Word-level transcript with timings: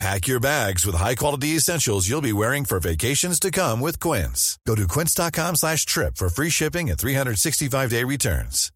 Pack 0.00 0.26
your 0.26 0.40
bags 0.40 0.84
with 0.84 0.96
high-quality 0.96 1.56
essentials 1.56 2.08
you'll 2.08 2.20
be 2.20 2.32
wearing 2.32 2.64
for 2.64 2.80
vacations 2.80 3.38
to 3.40 3.50
come 3.50 3.80
with 3.80 4.00
Quince. 4.00 4.58
Go 4.66 4.74
to 4.74 4.86
quince.com 4.88 5.56
slash 5.56 5.86
trip 5.86 6.16
for 6.16 6.28
free 6.28 6.50
shipping 6.50 6.90
and 6.90 6.98
365-day 6.98 8.04
returns. 8.04 8.70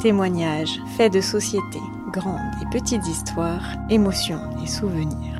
Témoignages, 0.00 0.78
faits 0.96 1.12
de 1.12 1.20
société, 1.20 1.80
grandes 2.12 2.38
et 2.62 2.70
petites 2.70 3.06
histoires, 3.06 3.76
émotions 3.90 4.40
et 4.62 4.66
souvenirs. 4.66 5.38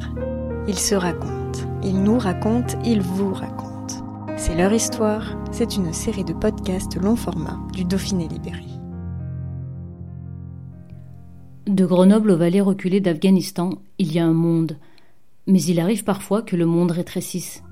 Ils 0.66 0.78
se 0.78 0.94
racontent, 0.94 1.60
ils 1.84 2.02
nous 2.02 2.18
racontent, 2.18 2.76
ils 2.84 3.02
vous 3.02 3.32
racontent. 3.32 3.76
C'est 4.36 4.56
leur 4.56 4.72
histoire, 4.72 5.36
c'est 5.52 5.76
une 5.76 5.92
série 5.92 6.24
de 6.24 6.32
podcasts 6.32 6.96
long 6.96 7.16
format 7.16 7.58
du 7.72 7.84
Dauphiné 7.84 8.28
Libéré. 8.28 8.75
De 11.66 11.84
Grenoble 11.84 12.30
aux 12.30 12.36
vallées 12.36 12.60
reculées 12.60 13.00
d'Afghanistan, 13.00 13.70
il 13.98 14.12
y 14.12 14.20
a 14.20 14.24
un 14.24 14.32
monde, 14.32 14.78
mais 15.48 15.60
il 15.60 15.80
arrive 15.80 16.04
parfois 16.04 16.42
que 16.42 16.54
le 16.54 16.64
monde 16.64 16.92
rétrécisse. 16.92 17.64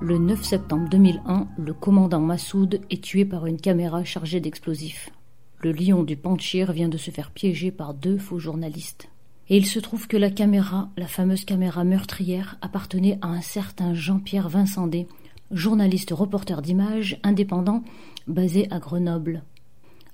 Le 0.00 0.18
9 0.18 0.44
septembre 0.44 0.88
2001, 0.88 1.48
le 1.58 1.74
commandant 1.74 2.20
Massoud 2.20 2.80
est 2.88 3.02
tué 3.02 3.24
par 3.24 3.46
une 3.46 3.60
caméra 3.60 4.04
chargée 4.04 4.38
d'explosifs. 4.38 5.10
Le 5.58 5.72
lion 5.72 6.04
du 6.04 6.16
Panchir 6.16 6.70
vient 6.70 6.88
de 6.88 6.98
se 6.98 7.10
faire 7.10 7.32
piéger 7.32 7.72
par 7.72 7.92
deux 7.92 8.18
faux 8.18 8.38
journalistes. 8.38 9.08
Et 9.48 9.56
il 9.56 9.66
se 9.66 9.80
trouve 9.80 10.06
que 10.06 10.16
la 10.16 10.30
caméra, 10.30 10.88
la 10.96 11.08
fameuse 11.08 11.44
caméra 11.44 11.82
meurtrière, 11.82 12.58
appartenait 12.62 13.18
à 13.22 13.26
un 13.26 13.40
certain 13.40 13.92
Jean-Pierre 13.92 14.48
Vincendé, 14.48 15.08
journaliste 15.50 16.12
reporter 16.12 16.62
d'images 16.62 17.18
indépendant 17.24 17.82
basé 18.28 18.68
à 18.70 18.78
Grenoble. 18.78 19.42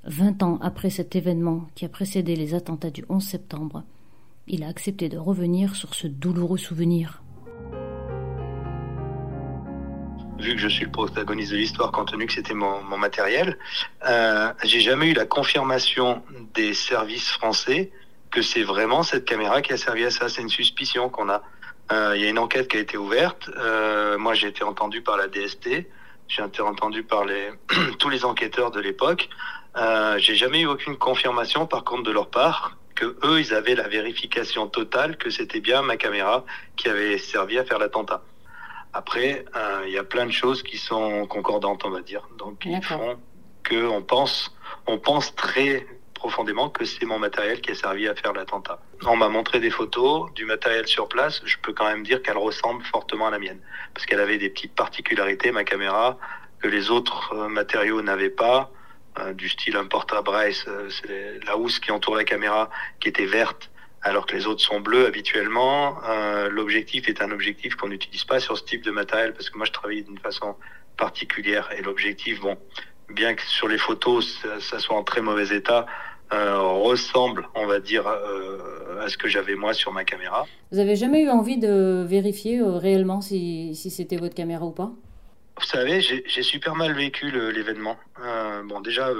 Vingt 0.09 0.43
ans 0.43 0.59
après 0.63 0.89
cet 0.89 1.17
événement 1.17 1.69
qui 1.75 1.85
a 1.85 1.89
précédé 1.89 2.35
les 2.35 2.55
attentats 2.55 2.91
du 2.91 3.05
11 3.11 3.23
septembre, 3.23 3.83
il 4.47 4.65
a 4.65 4.69
accepté 4.69 5.11
de 5.11 5.19
revenir 5.19 5.77
sur 5.77 5.95
ce 5.95 6.07
douloureux 6.07 6.59
souvenir. 6.59 7.23
vu 10.39 10.55
que 10.55 10.61
je 10.61 10.69
suis 10.69 10.85
le 10.85 10.91
protagoniste 10.91 11.51
de 11.51 11.57
l'histoire, 11.57 11.91
compte 11.91 12.13
tenu 12.13 12.27
que 12.27 12.33
c'était 12.33 12.55
mon, 12.55 12.81
matériel, 12.97 13.59
euh, 14.07 14.53
j'ai 14.65 14.81
jamais 14.81 15.09
eu 15.09 15.13
la 15.13 15.27
confirmation 15.27 16.23
des 16.55 16.75
services 16.75 17.29
français 17.31 17.91
que 18.31 18.41
c'est 18.41 18.63
vraiment 18.63 19.03
cette 19.03 19.25
caméra 19.25 19.63
qui 19.63 19.73
a 19.73 19.77
servi 19.77 20.05
à 20.05 20.11
ça. 20.11 20.29
C'est 20.29 20.43
une 20.43 20.49
suspicion 20.49 21.09
qu'on 21.09 21.29
a. 21.29 21.43
Euh, 21.91 22.13
il 22.15 22.23
y 22.23 22.27
a 22.27 22.31
une 22.31 22.39
enquête 22.39 22.69
qui 22.69 22.77
a 22.77 22.81
été 22.81 22.97
ouverte. 22.97 23.51
Euh, 23.57 24.17
moi, 24.17 24.35
j'ai 24.35 24.47
été 24.47 24.63
entendu 24.63 25.03
par 25.03 25.17
la 25.17 25.27
DST. 25.27 25.87
J'ai 26.29 26.45
été 26.45 26.61
entendu 26.61 27.03
par 27.03 27.25
tous 27.99 28.09
les 28.09 28.25
enquêteurs 28.25 28.71
de 28.71 28.81
l'époque. 28.81 29.29
Euh, 29.79 30.19
j'ai 30.19 30.35
jamais 30.35 30.61
eu 30.61 30.67
aucune 30.67 30.97
confirmation, 30.97 31.67
par 31.67 31.85
contre, 31.85 32.03
de 32.03 32.11
leur 32.11 32.29
part, 32.29 32.77
que 32.95 33.17
eux, 33.25 33.41
ils 33.41 33.55
avaient 33.55 33.77
la 33.77 33.87
vérification 33.87 34.67
totale 34.67 35.17
que 35.17 35.31
c'était 35.31 35.61
bien 35.61 35.83
ma 35.83 35.97
caméra 35.97 36.45
qui 36.77 36.89
avait 36.89 37.17
servi 37.19 37.59
à 37.59 37.65
faire 37.65 37.79
l'attentat. 37.79 38.23
Après, 38.93 39.45
euh, 39.55 39.85
il 39.87 39.93
y 39.93 39.99
a 39.99 40.05
plein 40.05 40.27
de 40.27 40.33
choses 40.33 40.63
qui 40.63 40.79
sont 40.79 41.27
concordantes, 41.27 41.85
on 41.85 41.91
va 41.91 42.01
dire. 42.01 42.29
Donc, 42.39 42.65
ils 42.65 42.83
font 42.83 43.19
que 43.63 43.87
on 43.87 44.03
pense, 44.03 44.53
on 44.87 44.99
pense 44.99 45.35
très 45.37 45.87
profondément 46.15 46.69
que 46.69 46.85
c'est 46.85 47.05
mon 47.05 47.21
matériel 47.21 47.61
qui 47.61 47.71
a 47.71 47.75
servi 47.77 48.09
à 48.09 48.15
faire 48.17 48.33
l'attentat. 48.33 48.81
On 49.07 49.15
m'a 49.15 49.29
montré 49.29 49.61
des 49.61 49.71
photos 49.71 50.33
du 50.35 50.45
matériel 50.45 50.89
sur 50.89 51.09
place. 51.09 51.41
Je 51.45 51.57
peux 51.63 51.73
quand 51.73 51.85
même 51.85 52.03
dire 52.03 52.23
qu'elle 52.23 52.39
ressemble 52.39 52.83
fortement 52.85 53.29
à 53.29 53.31
la 53.31 53.39
mienne, 53.39 53.61
parce 53.95 54.07
qu'elle 54.07 54.21
avait 54.21 54.39
des 54.39 54.51
petites 54.51 54.75
particularités, 54.75 55.53
ma 55.53 55.63
caméra, 55.63 56.19
que 56.61 56.67
les 56.67 56.91
autres 56.91 57.35
euh, 57.35 57.49
matériaux 57.49 58.03
n'avaient 58.03 58.31
pas, 58.31 58.73
du 59.35 59.49
style 59.49 59.77
un 59.77 59.87
porte-à-brace, 59.87 60.65
euh, 60.69 60.89
c'est 60.91 61.45
la 61.47 61.57
housse 61.57 61.79
qui 61.81 61.91
entoure 61.93 62.17
la 62.17 62.25
caméra, 62.25 62.71
qui 63.01 63.09
était 63.09 63.27
verte 63.27 63.71
alors 64.03 64.27
que 64.27 64.37
les 64.37 64.47
autres 64.47 64.61
sont 64.61 64.81
bleus 64.81 65.07
habituellement. 65.07 65.99
Euh, 66.09 66.49
L'objectif 66.51 67.09
est 67.09 67.21
un 67.21 67.31
objectif 67.31 67.75
qu'on 67.75 67.89
n'utilise 67.89 68.25
pas 68.25 68.41
sur 68.41 68.57
ce 68.57 68.65
type 68.65 68.85
de 68.85 68.91
matériel 68.91 69.33
parce 69.33 69.51
que 69.51 69.57
moi 69.57 69.67
je 69.67 69.73
travaille 69.73 70.03
d'une 70.03 70.19
façon 70.19 70.57
particulière 70.97 71.69
et 71.77 71.83
l'objectif, 71.83 72.41
bon, 72.41 72.57
bien 73.09 73.35
que 73.35 73.43
sur 73.43 73.69
les 73.69 73.79
photos 73.79 74.45
ça, 74.61 74.79
soit 74.79 74.97
en 74.97 75.05
très 75.05 75.21
mauvais 75.21 75.55
état, 75.55 75.87
euh, 76.33 76.61
ressemble, 76.61 77.49
on 77.55 77.67
va 77.67 77.81
dire, 77.81 78.07
euh, 78.07 79.01
à 79.01 79.09
ce 79.09 79.17
que 79.17 79.29
j'avais 79.29 79.55
moi 79.55 79.73
sur 79.73 79.93
ma 79.93 80.05
caméra. 80.05 80.47
Vous 80.71 80.79
avez 80.79 80.95
jamais 80.95 81.23
eu 81.23 81.31
envie 81.31 81.57
de 81.57 82.05
vérifier 82.07 82.59
euh, 82.59 82.77
réellement 82.77 83.21
si 83.23 83.75
c'était 83.75 84.19
votre 84.19 84.35
caméra 84.35 84.65
ou 84.67 84.73
pas? 84.73 84.93
Vous 85.59 85.67
savez, 85.67 86.01
j'ai 86.01 86.43
super 86.43 86.75
mal 86.75 86.93
vécu 86.93 87.31
l'événement. 87.31 87.99
Euh, 88.21 88.63
bon, 88.63 88.81
déjà, 88.81 89.11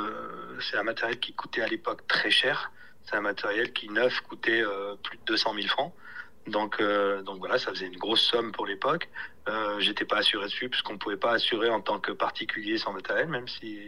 c'est 0.61 0.77
un 0.77 0.83
matériel 0.83 1.19
qui 1.19 1.33
coûtait 1.33 1.63
à 1.63 1.67
l'époque 1.67 2.07
très 2.07 2.31
cher. 2.31 2.73
C'est 3.05 3.17
un 3.17 3.21
matériel 3.21 3.73
qui 3.73 3.89
neuf 3.89 4.21
coûtait 4.21 4.63
euh, 4.63 4.95
plus 5.03 5.19
de 5.19 5.25
200 5.25 5.55
000 5.55 5.67
francs. 5.69 5.93
Donc, 6.49 6.81
euh, 6.81 7.23
donc 7.23 7.39
voilà, 7.39 7.59
ça 7.59 7.71
faisait 7.71 7.87
une 7.87 7.97
grosse 7.97 8.23
somme 8.23 8.53
pour 8.53 8.67
l'époque. 8.67 9.09
Euh, 9.49 9.81
J'étais 9.81 10.05
pas 10.05 10.19
assuré 10.19 10.45
dessus 10.47 10.69
puisqu'on 10.69 10.95
ne 10.95 10.99
pouvait 10.99 11.17
pas 11.17 11.33
assurer 11.33 11.71
en 11.71 11.81
tant 11.81 11.99
que 11.99 12.13
particulier 12.13 12.79
sans 12.79 12.93
matériel, 12.93 13.29
même 13.29 13.49
si 13.49 13.79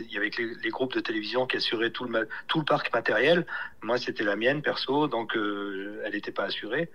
il 0.00 0.10
y 0.10 0.16
avait 0.16 0.30
les, 0.36 0.54
les, 0.62 0.70
groupes 0.70 0.94
de 0.94 1.00
télévision 1.00 1.46
qui 1.46 1.56
assuraient 1.56 1.90
tout 1.90 2.04
le, 2.04 2.28
tout 2.48 2.58
le 2.58 2.64
parc 2.64 2.92
matériel. 2.92 3.46
Moi, 3.82 3.98
c'était 3.98 4.24
la 4.24 4.36
mienne 4.36 4.62
perso, 4.62 5.06
donc 5.06 5.36
euh, 5.36 6.02
elle 6.04 6.12
n'était 6.12 6.32
pas 6.32 6.44
assurée. 6.44 6.90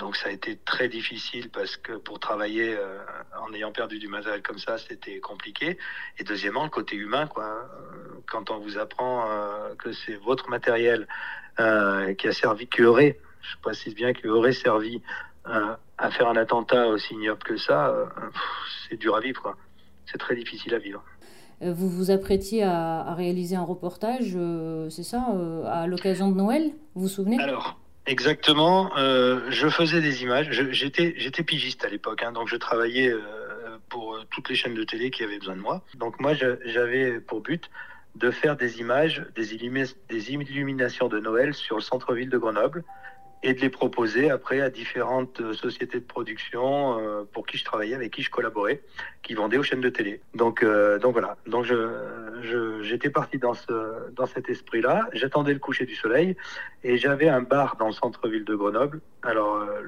Donc 0.00 0.16
ça 0.16 0.30
a 0.30 0.32
été 0.32 0.56
très 0.56 0.88
difficile 0.88 1.50
parce 1.50 1.76
que 1.76 1.92
pour 1.92 2.18
travailler 2.18 2.74
euh, 2.74 2.98
en 3.38 3.52
ayant 3.52 3.70
perdu 3.70 3.98
du 3.98 4.08
matériel 4.08 4.42
comme 4.42 4.58
ça, 4.58 4.78
c'était 4.78 5.20
compliqué. 5.20 5.78
Et 6.18 6.24
deuxièmement, 6.24 6.64
le 6.64 6.70
côté 6.70 6.96
humain, 6.96 7.26
quoi. 7.26 7.68
Quand 8.26 8.50
on 8.50 8.58
vous 8.58 8.78
apprend 8.78 9.26
euh, 9.28 9.74
que 9.76 9.92
c'est 9.92 10.16
votre 10.16 10.48
matériel 10.48 11.06
euh, 11.58 12.14
qui 12.14 12.28
a 12.28 12.32
servi, 12.32 12.66
qui 12.66 12.82
aurait, 12.82 13.20
je 13.42 13.56
précise 13.60 13.94
bien, 13.94 14.14
qui 14.14 14.26
aurait 14.26 14.54
servi 14.54 15.02
à 15.44 16.10
faire 16.10 16.28
un 16.28 16.36
attentat 16.36 16.86
aussi 16.88 17.14
ignoble 17.14 17.42
que 17.42 17.56
ça, 17.56 17.94
c'est 18.88 18.96
dur 18.96 19.16
à 19.16 19.20
vivre, 19.20 19.40
quoi. 19.40 19.56
C'est 20.04 20.18
très 20.18 20.36
difficile 20.36 20.74
à 20.74 20.78
vivre. 20.78 21.02
Vous 21.62 21.88
vous 21.88 22.10
apprêtiez 22.10 22.62
à, 22.62 23.00
à 23.00 23.14
réaliser 23.14 23.56
un 23.56 23.62
reportage, 23.62 24.36
c'est 24.90 25.02
ça, 25.02 25.22
à 25.66 25.86
l'occasion 25.86 26.30
de 26.30 26.36
Noël, 26.36 26.72
vous 26.94 27.02
vous 27.02 27.08
souvenez? 27.08 27.40
Alors, 27.40 27.80
Exactement. 28.10 28.90
Euh, 28.96 29.40
je 29.50 29.68
faisais 29.68 30.00
des 30.00 30.24
images. 30.24 30.50
J'étais 30.50 31.44
pigiste 31.44 31.84
à 31.84 31.88
l'époque, 31.88 32.24
hein, 32.24 32.32
donc 32.32 32.48
je 32.48 32.56
travaillais 32.56 33.08
euh, 33.08 33.78
pour 33.88 34.18
toutes 34.30 34.48
les 34.48 34.56
chaînes 34.56 34.74
de 34.74 34.82
télé 34.82 35.12
qui 35.12 35.22
avaient 35.22 35.38
besoin 35.38 35.54
de 35.54 35.60
moi. 35.60 35.82
Donc 35.94 36.18
moi, 36.18 36.32
j'avais 36.34 37.20
pour 37.20 37.40
but 37.40 37.70
de 38.16 38.32
faire 38.32 38.56
des 38.56 38.80
images, 38.80 39.24
des 39.36 39.54
illuminations 39.54 41.06
de 41.06 41.20
Noël 41.20 41.54
sur 41.54 41.76
le 41.76 41.82
centre-ville 41.82 42.28
de 42.28 42.38
Grenoble 42.38 42.82
et 43.42 43.54
de 43.54 43.60
les 43.60 43.70
proposer 43.70 44.30
après 44.30 44.60
à 44.60 44.68
différentes 44.68 45.40
sociétés 45.54 45.98
de 45.98 46.04
production 46.04 46.98
euh, 46.98 47.22
pour 47.32 47.46
qui 47.46 47.56
je 47.56 47.64
travaillais, 47.64 47.94
avec 47.94 48.12
qui 48.12 48.22
je 48.22 48.30
collaborais, 48.30 48.82
qui 49.22 49.34
vendaient 49.34 49.56
aux 49.56 49.62
chaînes 49.62 49.80
de 49.80 49.88
télé. 49.88 50.20
Donc, 50.34 50.62
euh, 50.62 50.98
donc 50.98 51.12
voilà. 51.12 51.36
Donc 51.46 51.64
je, 51.64 52.82
j'étais 52.82 53.10
parti 53.10 53.38
dans 53.38 53.54
ce, 53.54 54.10
dans 54.12 54.26
cet 54.26 54.48
esprit-là. 54.50 55.08
J'attendais 55.14 55.54
le 55.54 55.58
coucher 55.58 55.86
du 55.86 55.94
soleil 55.94 56.36
et 56.84 56.98
j'avais 56.98 57.28
un 57.28 57.40
bar 57.40 57.76
dans 57.76 57.86
le 57.86 57.92
centre-ville 57.92 58.44
de 58.44 58.54
Grenoble. 58.54 59.00
Alors 59.22 59.56
euh, 59.56 59.80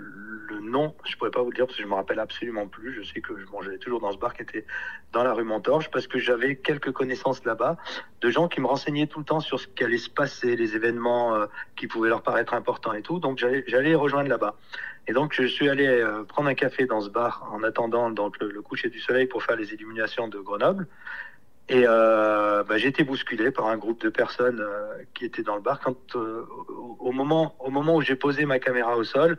le 0.48 0.60
nom, 0.60 0.94
je 1.04 1.16
pourrais 1.16 1.30
pas 1.30 1.42
vous 1.42 1.50
le 1.50 1.56
dire 1.56 1.66
parce 1.66 1.76
que 1.76 1.82
je 1.82 1.88
me 1.88 1.94
rappelle 1.94 2.20
absolument 2.20 2.66
plus. 2.66 2.94
Je 2.94 3.02
sais 3.02 3.20
que 3.20 3.38
je 3.38 3.46
mangeais 3.46 3.78
toujours 3.78 4.00
dans 4.00 4.12
ce 4.12 4.18
bar 4.18 4.34
qui 4.34 4.42
était 4.42 4.64
dans 5.12 5.22
la 5.22 5.32
rue 5.32 5.44
Montorge 5.44 5.90
parce 5.90 6.06
que 6.06 6.18
j'avais 6.18 6.56
quelques 6.56 6.92
connaissances 6.92 7.44
là-bas 7.44 7.76
de 8.20 8.30
gens 8.30 8.48
qui 8.48 8.60
me 8.60 8.66
renseignaient 8.66 9.06
tout 9.06 9.18
le 9.18 9.24
temps 9.24 9.40
sur 9.40 9.60
ce 9.60 9.66
qui 9.66 9.84
allait 9.84 9.98
se 9.98 10.10
passer, 10.10 10.56
les 10.56 10.74
événements 10.76 11.34
euh, 11.34 11.46
qui 11.76 11.86
pouvaient 11.86 12.08
leur 12.08 12.22
paraître 12.22 12.54
importants 12.54 12.92
et 12.92 13.02
tout. 13.02 13.18
Donc 13.18 13.38
j'allais 13.38 13.94
rejoindre 13.94 14.28
là-bas. 14.28 14.56
Et 15.08 15.12
donc 15.12 15.32
je 15.34 15.44
suis 15.44 15.68
allé 15.68 15.86
euh, 15.86 16.22
prendre 16.24 16.48
un 16.48 16.54
café 16.54 16.86
dans 16.86 17.00
ce 17.00 17.10
bar 17.10 17.48
en 17.52 17.62
attendant 17.62 18.10
donc 18.10 18.38
le, 18.40 18.62
coucher 18.62 18.88
du 18.88 19.00
soleil 19.00 19.26
pour 19.26 19.42
faire 19.42 19.56
les 19.56 19.72
illuminations 19.72 20.28
de 20.28 20.38
Grenoble. 20.38 20.86
Et 21.68 21.84
euh, 21.86 22.62
bah, 22.64 22.76
j'ai 22.76 22.88
été 22.88 23.02
bousculé 23.02 23.50
par 23.50 23.66
un 23.66 23.76
groupe 23.76 24.00
de 24.02 24.10
personnes 24.10 24.60
euh, 24.60 25.02
qui 25.14 25.24
étaient 25.24 25.42
dans 25.42 25.56
le 25.56 25.62
bar. 25.62 25.80
Quand 25.80 26.14
au 26.14 27.12
moment 27.12 27.56
au 27.58 27.70
moment 27.70 27.96
où 27.96 28.02
j'ai 28.02 28.16
posé 28.16 28.44
ma 28.44 28.58
caméra 28.58 28.96
au 28.96 29.04
sol, 29.04 29.38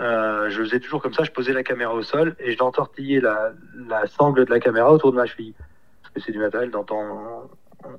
je 0.00 0.62
faisais 0.62 0.80
toujours 0.80 1.02
comme 1.02 1.14
ça. 1.14 1.24
Je 1.24 1.30
posais 1.30 1.52
la 1.52 1.62
caméra 1.62 1.94
au 1.94 2.02
sol 2.02 2.36
et 2.38 2.52
je 2.52 2.58
l'entortillais 2.58 3.20
la, 3.20 3.52
la 3.88 4.06
sangle 4.06 4.44
de 4.44 4.50
la 4.50 4.60
caméra 4.60 4.92
autour 4.92 5.12
de 5.12 5.16
ma 5.16 5.26
cheville 5.26 5.54
parce 6.02 6.14
que 6.14 6.20
c'est 6.20 6.32
du 6.32 6.38
matériel 6.38 6.70
dont 6.70 6.86
on 6.90 7.48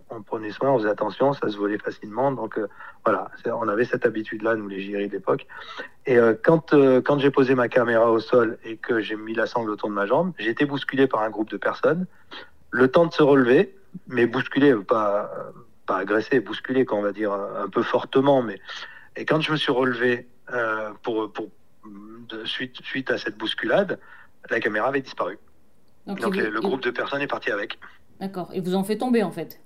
on, 0.09 0.21
prenait 0.21 0.51
soin, 0.51 0.71
on 0.71 0.77
faisait 0.77 0.89
attention, 0.89 1.33
ça 1.33 1.49
se 1.49 1.57
volait 1.57 1.77
facilement. 1.77 2.31
Donc 2.31 2.57
euh, 2.57 2.67
voilà, 3.05 3.29
on 3.45 3.67
avait 3.67 3.85
cette 3.85 4.05
habitude-là, 4.05 4.55
nous 4.55 4.67
les 4.67 4.81
giri 4.81 5.07
de 5.07 5.13
l'époque. 5.13 5.45
Et 6.05 6.17
euh, 6.17 6.33
quand, 6.41 6.73
quand 7.03 7.19
j'ai 7.19 7.31
posé 7.31 7.55
ma 7.55 7.67
caméra 7.67 8.11
au 8.11 8.19
sol 8.19 8.57
et 8.63 8.77
que 8.77 8.99
j'ai 8.99 9.15
mis 9.15 9.33
la 9.33 9.45
sangle 9.45 9.69
autour 9.69 9.89
de 9.89 9.93
ma 9.93 10.05
jambe, 10.05 10.33
j'ai 10.37 10.49
été 10.49 10.65
bousculé 10.65 11.07
par 11.07 11.21
un 11.21 11.29
groupe 11.29 11.49
de 11.49 11.57
personnes. 11.57 12.05
Le 12.71 12.87
temps 12.89 13.05
de 13.05 13.13
se 13.13 13.23
relever, 13.23 13.75
mais 14.07 14.25
bousculé, 14.27 14.75
pas, 14.75 15.31
pas 15.85 15.97
agressé, 15.97 16.39
bousculé, 16.39 16.85
on 16.91 17.01
va 17.01 17.11
dire, 17.11 17.31
un 17.31 17.69
peu 17.69 17.83
fortement. 17.83 18.41
Mais... 18.41 18.59
Et 19.15 19.25
quand 19.25 19.41
je 19.41 19.51
me 19.51 19.57
suis 19.57 19.71
relevé 19.71 20.27
pour, 21.01 21.31
pour 21.31 21.49
de, 22.29 22.45
suite, 22.45 22.81
suite 22.83 23.11
à 23.11 23.17
cette 23.17 23.37
bousculade, 23.37 23.99
la 24.49 24.59
caméra 24.59 24.89
avait 24.89 25.01
disparu. 25.01 25.37
Donc, 26.05 26.35
le 26.35 26.61
groupe 26.61 26.81
de 26.81 26.91
personnes 26.91 27.21
est 27.21 27.27
parti 27.27 27.51
avec. 27.51 27.77
D'accord. 28.19 28.49
Et 28.53 28.61
vous 28.61 28.75
en 28.75 28.83
fait 28.83 28.97
tomber 28.97 29.23
en 29.23 29.31
fait 29.31 29.59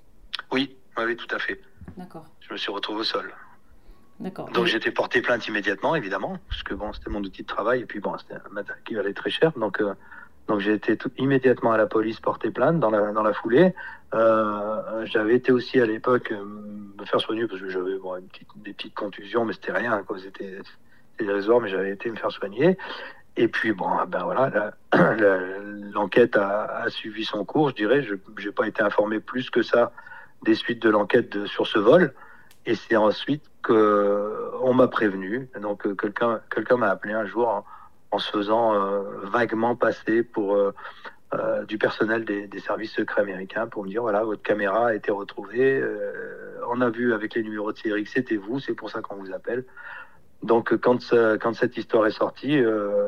Oui, 0.52 0.76
oui, 0.98 1.16
tout 1.16 1.34
à 1.34 1.40
fait. 1.40 1.62
D'accord. 1.98 2.26
Je 2.40 2.54
me 2.54 2.58
suis 2.58 2.72
retrouvé 2.72 3.02
au 3.02 3.04
sol. 3.04 3.34
D'accord. 4.20 4.50
Donc 4.52 4.68
j'ai 4.68 4.78
été 4.78 4.92
porté 4.92 5.22
plainte 5.22 5.48
immédiatement, 5.48 5.96
évidemment, 5.96 6.38
parce 6.48 6.62
que 6.64 6.76
bon, 6.76 6.94
c'était 6.94 7.10
mon 7.10 7.22
outil 7.22 7.42
de 7.42 7.48
travail 7.48 7.82
et 7.82 7.86
puis 7.86 8.00
bon, 8.00 8.16
c'était 8.20 8.36
un 8.36 8.50
matériel 8.52 8.84
qui 8.84 8.94
valait 8.94 9.14
très 9.14 9.32
cher. 9.32 9.52
Donc, 9.58 9.82
euh, 9.82 9.94
donc 10.48 10.60
j'ai 10.60 10.74
été 10.74 10.96
tout, 10.96 11.12
immédiatement 11.18 11.72
à 11.72 11.78
la 11.78 11.88
police 11.88 12.20
porter 12.20 12.52
plainte 12.52 12.80
dans 12.80 12.92
la, 12.92 13.12
dans 13.14 13.24
la 13.24 13.34
foulée. 13.34 13.74
Euh, 14.14 15.06
j'avais 15.06 15.36
été 15.36 15.52
aussi 15.52 15.80
à 15.80 15.86
l'époque 15.86 16.32
euh, 16.32 16.44
me 16.44 17.06
faire 17.06 17.20
soigner 17.20 17.48
parce 17.48 17.62
que 17.62 17.70
j'avais 17.70 17.98
bon, 17.98 18.16
une 18.18 18.28
petite, 18.28 18.48
des 18.58 18.74
petites 18.74 18.94
contusions, 18.94 19.44
mais 19.44 19.54
c'était 19.54 19.72
rien, 19.72 20.04
quoi. 20.04 20.20
C'était 20.20 20.60
mais 21.24 21.70
j'avais 21.70 21.92
été 21.92 22.10
me 22.10 22.16
faire 22.16 22.32
soigner. 22.32 22.78
Et 23.38 23.48
puis, 23.48 23.72
bon, 23.72 23.88
ah 23.88 24.06
ben 24.06 24.24
voilà, 24.24 24.74
l'enquête 25.94 26.36
a, 26.36 26.86
suivi 26.90 27.24
son 27.24 27.46
cours, 27.46 27.70
je 27.70 27.76
dirais. 27.76 28.04
Je 28.04 28.16
n'ai 28.16 28.52
pas 28.52 28.68
été 28.68 28.82
informé 28.82 29.20
plus 29.20 29.50
que 29.50 29.62
ça 29.62 29.92
des 30.44 30.56
suites 30.56 30.82
de 30.82 30.90
l'enquête 30.90 31.46
sur 31.46 31.68
ce 31.68 31.80
vol. 31.80 32.14
Et 32.66 32.76
c'est 32.76 32.96
ensuite 32.96 33.44
qu'on 33.64 34.74
m'a 34.74 34.88
prévenu. 34.88 35.50
Donc, 35.60 35.86
euh, 35.88 35.96
quelqu'un 35.96 36.42
quelqu'un 36.54 36.78
m'a 36.78 36.90
appelé 36.90 37.14
un 37.14 37.26
jour 37.26 37.66
en, 38.12 38.20
se 38.20 38.30
faisant 38.30 38.74
euh, 38.76 39.02
vaguement 39.24 39.76
passer 39.76 40.24
pour 40.24 40.56
euh, 40.56 40.74
du 41.66 41.78
personnel 41.78 42.26
des, 42.26 42.60
services 42.60 42.92
secrets 42.92 43.22
américains 43.22 43.68
pour 43.68 43.84
me 43.84 43.90
dire 43.90 44.02
voilà, 44.02 44.24
votre 44.24 44.44
caméra 44.44 44.88
a 44.88 44.94
été 44.94 45.12
retrouvée. 45.12 45.82
on 46.70 46.82
a 46.82 46.90
vu 46.90 47.14
avec 47.14 47.36
les 47.36 47.44
numéros 47.44 47.72
de 47.72 47.78
série 47.78 48.04
que 48.04 48.10
c'était 48.10 48.36
vous, 48.36 48.60
c'est 48.60 48.74
pour 48.74 48.90
ça 48.90 49.02
qu'on 49.02 49.16
vous 49.16 49.32
appelle. 49.32 49.64
Donc 50.44 50.76
quand, 50.78 51.02
cette 51.54 51.78
histoire 51.78 52.08
est 52.08 52.12
sortie, 52.12 52.58
euh, 52.58 53.08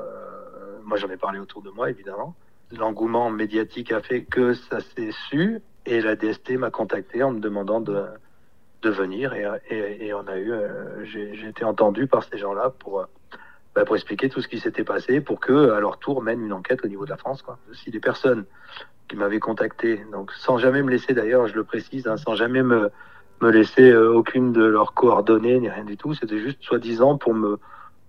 moi 0.83 0.97
j'en 0.97 1.09
ai 1.09 1.17
parlé 1.17 1.39
autour 1.39 1.61
de 1.61 1.69
moi 1.69 1.89
évidemment. 1.89 2.35
L'engouement 2.71 3.29
médiatique 3.29 3.91
a 3.91 4.01
fait 4.01 4.23
que 4.23 4.53
ça 4.53 4.79
s'est 4.79 5.11
su 5.29 5.61
et 5.85 6.01
la 6.01 6.15
DST 6.15 6.51
m'a 6.51 6.71
contacté 6.71 7.23
en 7.23 7.31
me 7.31 7.39
demandant 7.39 7.81
de, 7.81 8.05
venir 8.83 9.33
et, 9.33 10.13
on 10.13 10.27
a 10.27 10.37
eu, 10.37 10.51
euh, 10.51 11.05
j'ai 11.05 11.47
été 11.47 11.63
entendu 11.63 12.05
par 12.05 12.23
ces 12.25 12.37
gens-là 12.37 12.69
pour, 12.69 13.07
bah, 13.75 13.85
pour 13.85 13.95
expliquer 13.95 14.29
tout 14.29 14.41
ce 14.41 14.47
qui 14.47 14.59
s'était 14.59 14.83
passé 14.83 15.19
pour 15.19 15.39
que 15.39 15.71
à 15.71 15.79
leur 15.79 15.97
tour 15.97 16.21
mènent 16.21 16.43
une 16.43 16.53
enquête 16.53 16.83
au 16.83 16.87
niveau 16.87 17.05
de 17.05 17.09
la 17.09 17.17
France. 17.17 17.41
Quoi. 17.41 17.57
Si 17.73 17.89
des 17.89 17.99
personnes 17.99 18.45
qui 19.07 19.15
m'avaient 19.15 19.39
contacté, 19.39 20.05
donc 20.11 20.31
sans 20.33 20.57
jamais 20.57 20.83
me 20.83 20.91
laisser 20.91 21.13
d'ailleurs, 21.13 21.47
je 21.47 21.55
le 21.55 21.63
précise, 21.63 22.07
hein, 22.07 22.17
sans 22.17 22.35
jamais 22.35 22.61
me 22.61 22.91
me 23.43 23.51
laisser 23.51 23.91
euh, 23.91 24.13
aucune 24.13 24.53
de 24.53 24.63
leurs 24.63 24.93
coordonnées 24.93 25.59
ni 25.59 25.69
rien 25.69 25.83
du 25.83 25.97
tout. 25.97 26.13
C'était 26.13 26.39
juste 26.39 26.57
soi-disant 26.61 27.17
pour 27.17 27.33
me, 27.33 27.59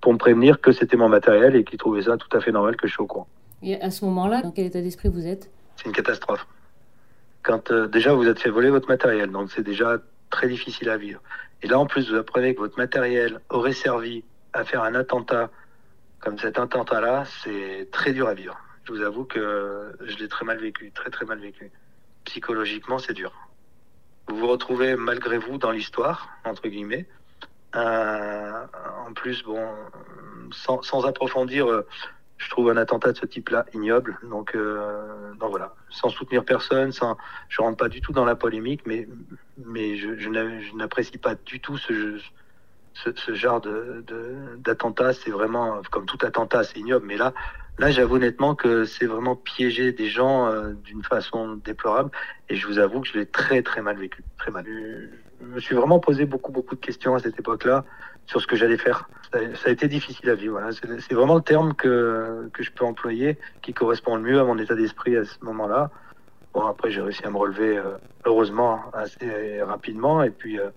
pour 0.01 0.13
me 0.13 0.19
prévenir 0.19 0.61
que 0.61 0.73
c'était 0.73 0.97
mon 0.97 1.09
matériel 1.09 1.57
et 1.57 1.65
qu'ils 1.65 1.79
trouvaient 1.79 2.03
ça 2.03 2.17
tout 2.17 2.35
à 2.37 2.41
fait 2.41 2.53
normal 2.53 2.77
que 2.77 2.87
je 2.87 2.95
sois 2.95 3.05
au 3.05 3.09
courant. 3.09 3.29
Et 3.63 3.81
à 3.81 3.91
ce 3.91 4.05
moment-là, 4.05 4.43
dans 4.43 4.53
quel 4.53 4.67
état 4.67 4.81
d'esprit 4.81 5.09
vous 5.09 5.27
êtes? 5.27 5.51
C'est 5.77 5.87
une 5.87 5.93
catastrophe. 5.93 6.47
Quand 7.43 7.71
euh, 7.71 7.89
déjà 7.89 8.15
vous 8.15 8.29
êtes 8.29 8.39
fait 8.39 8.51
voler 8.51 8.71
votre 8.71 8.89
matériel, 8.89 9.31
donc 9.31 9.51
c'est 9.51 9.63
déjà 9.63 9.99
très 10.31 10.49
difficile 10.49 10.89
à 10.89 10.97
vivre. 10.97 11.21
Et 11.63 11.67
là, 11.67 11.79
en 11.79 11.87
plus, 11.87 12.11
vous 12.11 12.17
apprenez 12.17 12.55
que 12.55 12.61
votre 12.61 12.79
matériel 12.79 13.41
aurait 13.51 13.73
servi 13.73 14.25
à 14.53 14.65
faire 14.65 14.83
un 14.83 14.95
attentat 14.95 15.51
comme 16.21 16.39
cet 16.39 16.59
attentat-là, 16.59 17.25
c'est 17.43 17.89
très 17.93 18.15
dur 18.15 18.29
à 18.29 18.35
vivre. 18.35 18.57
Je 18.85 18.93
vous 18.93 19.03
avoue 19.03 19.25
que 19.25 19.95
je 20.07 20.17
l'ai 20.17 20.29
très 20.29 20.47
mal 20.47 20.59
vécu, 20.59 20.91
très 20.91 21.11
très 21.11 21.27
mal 21.27 21.39
vécu. 21.39 21.71
Psychologiquement, 22.25 22.99
c'est 22.99 23.13
dur 23.13 23.31
vous 24.29 24.37
vous 24.37 24.49
retrouvez 24.49 24.97
malgré 24.97 25.39
vous 25.39 25.59
dans 25.59 25.71
l'histoire, 25.71 26.29
entre 26.45 26.69
guillemets. 26.69 27.07
Euh, 27.77 28.67
en 29.07 29.13
plus, 29.13 29.43
bon, 29.43 29.69
sans, 30.53 30.83
sans, 30.83 31.07
approfondir, 31.07 31.69
euh, 31.69 31.87
je 32.39 32.49
trouve 32.49 32.71
un 32.71 32.77
attentat 32.77 33.13
de 33.13 33.19
ce 33.19 33.27
type-là 33.27 33.67
ignoble. 33.75 34.19
Donc, 34.23 34.55
euh, 34.55 35.35
donc 35.35 35.51
voilà, 35.51 35.75
sans 35.91 36.09
soutenir 36.09 36.45
personne, 36.45 36.93
sans, 36.93 37.17
je 37.49 37.61
rentre 37.61 37.77
pas 37.77 37.89
du 37.89 38.01
tout 38.01 38.13
dans 38.13 38.25
la 38.25 38.37
polémique, 38.37 38.83
mais, 38.87 39.09
mais 39.59 39.97
je, 39.97 40.29
n'apprécie 40.77 41.19
pas 41.19 41.35
du 41.35 41.61
tout 41.61 41.77
ce, 41.77 42.21
ce, 42.95 43.35
genre 43.35 43.61
de, 43.61 44.05
d'attentat. 44.59 45.13
C'est 45.13 45.31
vraiment, 45.31 45.83
comme 45.91 46.07
tout 46.07 46.19
attentat, 46.23 46.65
c'est 46.65 46.79
ignoble. 46.79 47.07
Mais 47.07 47.17
là, 47.17 47.35
Là, 47.79 47.91
j'avoue 47.91 48.17
honnêtement 48.17 48.55
que 48.55 48.85
c'est 48.85 49.07
vraiment 49.07 49.35
piéger 49.35 49.93
des 49.93 50.09
gens 50.09 50.47
euh, 50.47 50.73
d'une 50.85 51.03
façon 51.03 51.57
déplorable. 51.57 52.11
Et 52.49 52.55
je 52.55 52.67
vous 52.67 52.79
avoue 52.79 53.01
que 53.01 53.09
je 53.09 53.19
l'ai 53.19 53.27
très 53.27 53.63
très 53.63 53.83
mal 53.83 53.97
vécu, 53.97 54.23
très 54.39 54.53
mal. 54.53 54.65
Je 54.67 55.47
me 55.47 55.61
suis 55.61 55.75
vraiment 55.75 55.99
posé 55.99 56.25
beaucoup 56.25 56.53
beaucoup 56.53 56.77
de 56.77 56.81
questions 56.81 57.15
à 57.15 57.19
cette 57.19 57.39
époque-là 57.39 57.85
sur 58.27 58.41
ce 58.41 58.47
que 58.47 58.57
j'allais 58.57 58.79
faire. 58.79 59.09
Ça, 59.33 59.69
a 59.69 59.71
été 59.71 59.89
difficile 59.89 60.31
à 60.31 60.37
vivre. 60.37 60.61
C'est 61.01 61.15
vraiment 61.15 61.35
le 61.35 61.43
terme 61.43 61.75
que, 61.75 62.49
que 62.53 62.63
je 62.63 62.71
peux 62.71 62.85
employer 62.85 63.37
qui 63.63 63.75
correspond 63.75 64.15
le 64.15 64.23
mieux 64.23 64.39
à 64.39 64.45
mon 64.45 64.57
état 64.59 64.77
d'esprit 64.77 65.17
à 65.17 65.25
ce 65.25 65.37
moment-là. 65.43 65.91
Bon, 66.55 66.65
après, 66.67 66.93
j'ai 66.93 67.01
réussi 67.01 67.25
à 67.27 67.31
me 67.31 67.37
relever, 67.37 67.77
euh, 67.77 67.97
heureusement, 68.25 68.81
assez 68.93 69.61
rapidement. 69.61 70.23
Et 70.23 70.31
puis, 70.31 70.61
euh, 70.61 70.69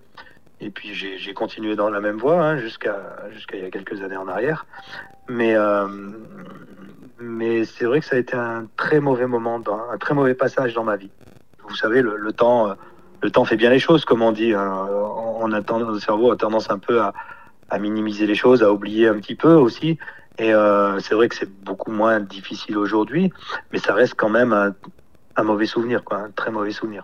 et 0.60 0.72
puis 0.72 0.96
j'ai 0.96 1.34
continué 1.36 1.76
dans 1.76 1.92
la 1.92 2.00
même 2.00 2.18
voie 2.18 2.44
hein, 2.44 2.58
jusqu'à 2.58 2.98
jusqu'à 3.32 3.58
il 3.58 3.64
y 3.64 3.66
a 3.68 3.70
quelques 3.70 4.02
années 4.02 4.18
en 4.18 4.28
arrière. 4.28 4.66
Mais, 5.30 5.56
euh, 5.56 5.88
mais 7.20 7.66
c'est 7.66 7.86
vrai 7.86 8.00
que 8.00 8.06
ça 8.06 8.16
a 8.16 8.20
été 8.20 8.36
un 8.36 8.68
très 8.78 9.00
mauvais 9.00 9.28
moment, 9.28 9.62
un 9.92 9.98
très 9.98 10.14
mauvais 10.14 10.36
passage 10.36 10.74
dans 10.74 10.84
ma 10.84 10.96
vie. 10.96 11.12
Vous 11.68 11.76
savez, 11.76 12.02
le, 12.02 12.32
temps, 12.32 12.74
le 13.22 13.32
temps 13.32 13.46
fait 13.46 13.58
bien 13.58 13.70
les 13.70 13.80
choses, 13.80 14.06
comme 14.06 14.22
on 14.22 14.32
dit. 14.32 14.54
Hein. 14.54 14.88
On 15.40 15.52
a 15.52 15.62
tendance, 15.62 15.94
le 15.94 16.00
cerveau 16.00 16.32
a 16.32 16.38
tendance 16.38 16.70
un 16.70 16.80
peu 16.80 17.02
à, 17.02 17.14
à, 17.70 17.80
minimiser 17.80 18.26
les 18.26 18.36
choses, 18.36 18.64
à 18.64 18.72
oublier 18.72 19.08
un 19.08 19.16
petit 19.16 19.36
peu 19.36 19.54
aussi. 19.54 19.98
Et 20.38 20.54
euh, 20.54 21.00
c'est 21.00 21.16
vrai 21.16 21.28
que 21.28 21.36
c'est 21.36 21.52
beaucoup 21.64 21.92
moins 21.92 22.20
difficile 22.20 22.78
aujourd'hui, 22.78 23.32
mais 23.72 23.80
ça 23.80 23.94
reste 23.94 24.14
quand 24.16 24.30
même 24.30 24.54
un, 24.54 24.76
un 25.36 25.44
mauvais 25.44 25.66
souvenir, 25.66 26.04
quoi, 26.04 26.18
un 26.18 26.32
très 26.32 26.52
mauvais 26.52 26.72
souvenir. 26.72 27.04